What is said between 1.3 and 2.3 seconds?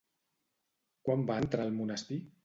entrar al monestir?